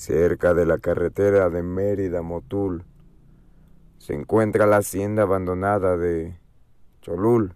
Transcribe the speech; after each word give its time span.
Cerca 0.00 0.54
de 0.54 0.64
la 0.64 0.78
carretera 0.78 1.50
de 1.50 1.62
Mérida 1.62 2.22
Motul 2.22 2.86
se 3.98 4.14
encuentra 4.14 4.64
la 4.64 4.78
hacienda 4.78 5.24
abandonada 5.24 5.98
de 5.98 6.40
Cholul. 7.02 7.54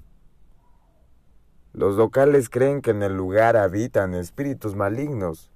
Los 1.72 1.96
locales 1.96 2.50
creen 2.50 2.82
que 2.82 2.90
en 2.90 3.02
el 3.02 3.16
lugar 3.16 3.56
habitan 3.56 4.12
espíritus 4.12 4.76
malignos, 4.76 5.50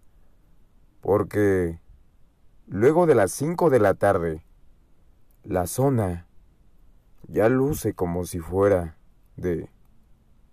porque 1.02 1.78
luego 2.66 3.04
de 3.04 3.16
las 3.16 3.32
cinco 3.32 3.68
de 3.68 3.80
la 3.80 3.92
tarde, 3.92 4.46
la 5.44 5.66
zona 5.66 6.26
ya 7.26 7.50
luce 7.50 7.92
como 7.92 8.24
si 8.24 8.38
fuera 8.38 8.96
de 9.36 9.68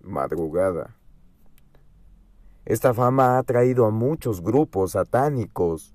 madrugada. 0.02 0.98
Esta 2.66 2.94
fama 2.94 3.38
ha 3.38 3.44
traído 3.44 3.86
a 3.86 3.92
muchos 3.92 4.42
grupos 4.42 4.92
satánicos 4.92 5.95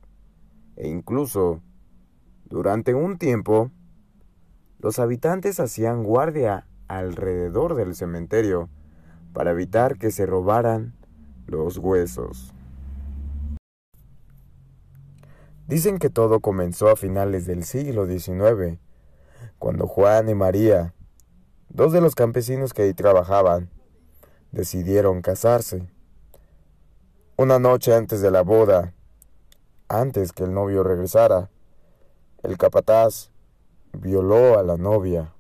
e 0.77 0.89
incluso 0.89 1.63
durante 2.45 2.95
un 2.95 3.19
tiempo 3.19 3.71
los 4.79 4.99
habitantes 4.99 5.61
hacían 5.61 6.03
guardia 6.03 6.67
alrededor 6.89 7.75
del 7.75 7.95
cementerio 7.95 8.69
para 9.33 9.53
evitar 9.53 9.99
que 9.99 10.11
se 10.11 10.27
robaran 10.27 10.95
los 11.47 11.79
huesos. 11.79 12.53
Dicen 15.67 15.99
que 15.99 16.11
todo 16.11 16.41
comenzó 16.41 16.89
a 16.89 16.97
finales 16.97 17.47
del 17.47 17.65
siglo 17.65 18.07
XIX, 18.07 18.81
cuando 19.59 19.87
Juan 19.87 20.29
y 20.29 20.35
María, 20.35 20.95
dos 21.69 21.93
de 21.93 22.01
los 22.01 22.17
campesinos 22.17 22.73
que 22.73 22.83
ahí 22.83 22.95
trabajaban, 22.95 23.71
decidieron 24.51 25.23
casarse. 25.23 25.89
Una 27.37 27.59
noche 27.59 27.95
antes 27.95 28.21
de 28.21 28.33
la 28.33 28.43
boda, 28.43 28.95
antes 29.91 30.31
que 30.33 30.45
el 30.45 30.55
novio 30.55 30.85
regresara, 30.85 31.51
el 32.45 32.57
capataz 32.57 33.33
violó 33.93 34.57
a 34.57 34.63
la 34.63 34.77
novia. 34.77 35.35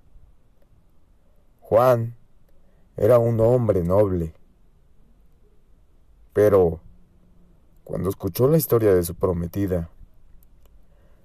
Juan 1.61 2.16
era 2.97 3.20
un 3.20 3.38
hombre 3.38 3.84
noble, 3.84 4.34
pero 6.33 6.80
cuando 7.84 8.10
escuchó 8.10 8.48
la 8.48 8.56
historia 8.56 8.92
de 8.92 9.05
su 9.05 9.14
prometida, 9.14 9.88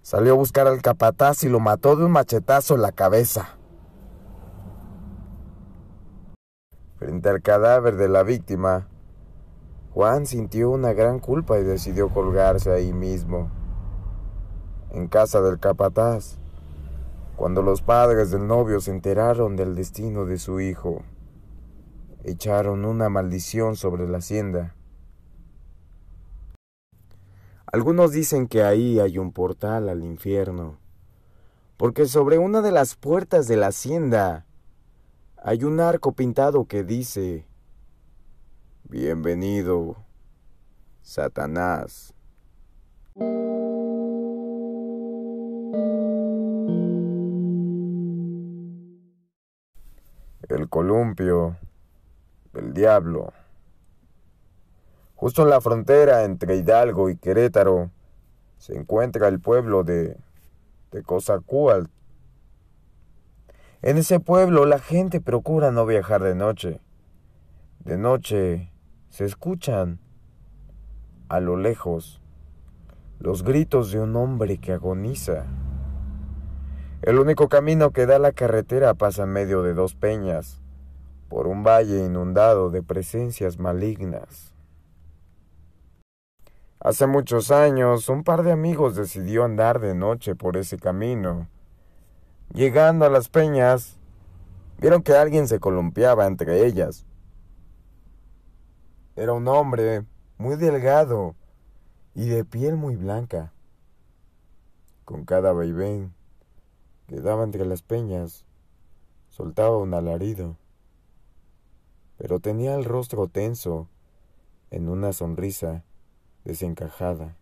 salió 0.04 0.34
a 0.34 0.38
buscar 0.38 0.68
al 0.68 0.84
capataz 0.84 1.44
y 1.44 1.50
lo 1.50 1.60
mató 1.60 1.96
de 1.96 2.06
un 2.06 2.12
machetazo 2.12 2.76
en 2.76 2.84
la 2.84 2.92
cabeza. 2.92 3.58
Frente 7.00 7.28
al 7.30 7.42
cadáver 7.42 7.96
de 7.96 8.08
la 8.08 8.22
víctima, 8.22 8.88
Juan 9.96 10.26
sintió 10.26 10.72
una 10.72 10.92
gran 10.92 11.20
culpa 11.20 11.58
y 11.58 11.64
decidió 11.64 12.10
colgarse 12.10 12.70
ahí 12.70 12.92
mismo, 12.92 13.50
en 14.92 15.08
casa 15.08 15.40
del 15.40 15.58
capataz, 15.58 16.38
cuando 17.38 17.62
los 17.62 17.82
padres 17.82 18.30
del 18.30 18.46
novio 18.46 18.82
se 18.82 18.92
enteraron 18.92 19.56
del 19.56 19.74
destino 19.74 20.26
de 20.26 20.38
su 20.38 20.60
hijo. 20.60 21.02
Echaron 22.26 22.84
una 22.84 23.08
maldición 23.08 23.78
sobre 23.78 24.06
la 24.06 24.18
hacienda. 24.18 24.76
Algunos 27.66 28.12
dicen 28.12 28.50
que 28.50 28.64
ahí 28.64 29.00
hay 29.00 29.18
un 29.18 29.32
portal 29.32 29.88
al 29.88 30.04
infierno, 30.04 30.78
porque 31.78 32.06
sobre 32.06 32.38
una 32.38 32.62
de 32.62 32.74
las 32.74 32.98
puertas 32.98 33.48
de 33.48 33.56
la 33.56 33.68
hacienda 33.68 34.46
hay 35.42 35.64
un 35.64 35.80
arco 35.80 36.12
pintado 36.12 36.66
que 36.66 36.84
dice, 36.84 37.46
Bienvenido, 38.88 39.96
Satanás. 41.02 42.14
El 50.48 50.70
columpio 50.70 51.58
del 52.54 52.74
diablo. 52.76 53.34
Justo 55.16 55.42
en 55.42 55.50
la 55.50 55.62
frontera 55.62 56.24
entre 56.24 56.56
Hidalgo 56.56 57.10
y 57.10 57.18
Querétaro 57.18 57.90
se 58.60 58.78
encuentra 58.78 59.28
el 59.30 59.40
pueblo 59.40 59.84
de 59.84 60.16
Tecozacual. 60.92 61.90
En 63.82 63.98
ese 63.98 64.20
pueblo 64.20 64.68
la 64.68 64.78
gente 64.78 65.22
procura 65.22 65.72
no 65.72 65.88
viajar 65.88 66.22
de 66.22 66.36
noche. 66.36 66.80
De 67.80 67.98
noche 67.98 68.72
se 69.16 69.24
escuchan 69.24 69.98
a 71.30 71.40
lo 71.40 71.56
lejos 71.56 72.22
los 73.18 73.44
gritos 73.44 73.90
de 73.94 74.02
un 74.02 74.14
hombre 74.18 74.58
que 74.58 74.74
agoniza. 74.74 75.46
El 77.02 77.20
único 77.20 77.48
camino 77.48 77.92
que 77.92 78.08
da 78.08 78.20
la 78.20 78.34
carretera 78.34 78.94
pasa 78.94 79.24
en 79.24 79.30
medio 79.30 79.64
de 79.64 79.74
dos 79.74 79.96
peñas, 79.96 80.62
por 81.30 81.48
un 81.48 81.64
valle 81.64 82.04
inundado 82.04 82.70
de 82.72 82.84
presencias 82.84 83.58
malignas. 83.58 84.54
Hace 86.82 87.08
muchos 87.08 87.52
años, 87.52 88.10
un 88.10 88.26
par 88.26 88.44
de 88.44 88.52
amigos 88.52 88.98
decidió 88.98 89.46
andar 89.46 89.80
de 89.80 89.96
noche 89.96 90.36
por 90.36 90.58
ese 90.58 90.78
camino. 90.78 91.48
Llegando 92.54 93.06
a 93.06 93.10
las 93.10 93.30
peñas, 93.30 93.98
vieron 94.78 95.04
que 95.04 95.14
alguien 95.14 95.48
se 95.48 95.62
columpiaba 95.62 96.28
entre 96.28 96.66
ellas. 96.66 97.06
Era 99.16 99.32
un 99.32 99.48
hombre 99.48 100.06
muy 100.38 100.58
delgado 100.58 101.36
y 102.14 102.28
de 102.28 102.44
piel 102.44 102.76
muy 102.76 102.98
blanca. 102.98 103.54
Con 105.06 105.24
cada 105.24 105.54
vaivén 105.54 106.14
que 107.08 107.22
daba 107.22 107.44
entre 107.44 107.66
las 107.66 107.82
peñas, 107.82 108.46
soltaba 109.30 109.78
un 109.78 109.94
alarido, 109.94 110.58
pero 112.18 112.40
tenía 112.40 112.76
el 112.76 112.84
rostro 112.84 113.28
tenso 113.28 113.88
en 114.70 114.90
una 114.90 115.14
sonrisa 115.14 115.84
desencajada. 116.44 117.38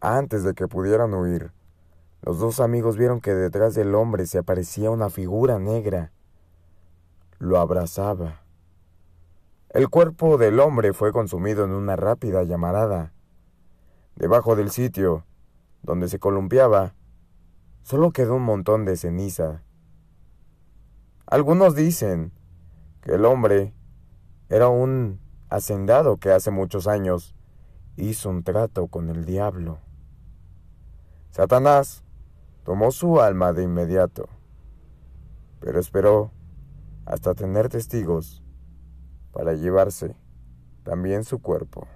Antes 0.00 0.44
de 0.44 0.54
que 0.54 0.68
pudieran 0.68 1.12
huir, 1.12 1.52
los 2.22 2.38
dos 2.38 2.60
amigos 2.60 2.96
vieron 2.96 3.20
que 3.20 3.34
detrás 3.34 3.74
del 3.74 3.94
hombre 3.94 4.26
se 4.26 4.38
aparecía 4.38 4.90
una 4.90 5.10
figura 5.10 5.58
negra. 5.58 6.12
Lo 7.38 7.58
abrazaba. 7.58 8.42
El 9.68 9.90
cuerpo 9.90 10.38
del 10.38 10.58
hombre 10.60 10.92
fue 10.92 11.12
consumido 11.12 11.64
en 11.64 11.72
una 11.72 11.96
rápida 11.96 12.42
llamarada. 12.44 13.12
Debajo 14.14 14.56
del 14.56 14.70
sitio 14.70 15.24
donde 15.82 16.08
se 16.08 16.18
columpiaba, 16.18 16.94
solo 17.82 18.10
quedó 18.10 18.36
un 18.36 18.42
montón 18.42 18.84
de 18.84 18.96
ceniza. 18.96 19.62
Algunos 21.26 21.74
dicen 21.74 22.32
que 23.02 23.12
el 23.12 23.24
hombre 23.24 23.74
era 24.48 24.68
un 24.68 25.20
hacendado 25.50 26.16
que 26.16 26.30
hace 26.30 26.50
muchos 26.50 26.86
años 26.86 27.36
hizo 27.96 28.30
un 28.30 28.42
trato 28.42 28.88
con 28.88 29.08
el 29.10 29.24
diablo. 29.24 29.78
Satanás 31.30 32.02
tomó 32.64 32.92
su 32.92 33.20
alma 33.20 33.52
de 33.52 33.64
inmediato, 33.64 34.28
pero 35.60 35.78
esperó 35.78 36.30
hasta 37.06 37.34
tener 37.34 37.68
testigos 37.68 38.42
para 39.32 39.54
llevarse 39.54 40.16
también 40.82 41.24
su 41.24 41.38
cuerpo. 41.38 41.86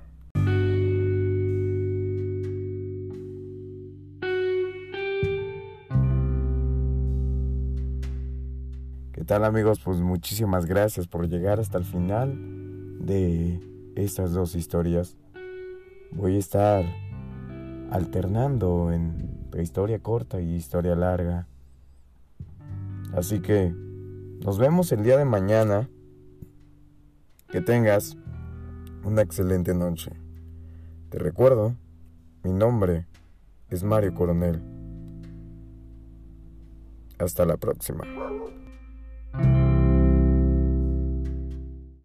¿Qué 9.12 9.24
tal 9.24 9.44
amigos? 9.44 9.80
Pues 9.84 9.98
muchísimas 10.00 10.66
gracias 10.66 11.06
por 11.06 11.28
llegar 11.28 11.60
hasta 11.60 11.78
el 11.78 11.84
final 11.84 13.04
de 13.04 13.60
estas 13.96 14.32
dos 14.32 14.54
historias. 14.54 15.16
Voy 16.12 16.36
a 16.36 16.38
estar 16.38 16.84
alternando 17.90 18.92
entre 18.92 19.62
historia 19.62 19.98
corta 19.98 20.40
y 20.40 20.54
historia 20.54 20.94
larga. 20.94 21.48
Así 23.12 23.40
que 23.40 23.89
nos 24.44 24.58
vemos 24.58 24.90
el 24.92 25.02
día 25.02 25.16
de 25.16 25.24
mañana. 25.24 25.88
Que 27.48 27.60
tengas 27.60 28.16
una 29.04 29.22
excelente 29.22 29.74
noche. 29.74 30.12
Te 31.08 31.18
recuerdo, 31.18 31.74
mi 32.44 32.52
nombre 32.52 33.06
es 33.68 33.82
Mario 33.82 34.14
Coronel. 34.14 34.62
Hasta 37.18 37.44
la 37.44 37.56
próxima. 37.56 38.04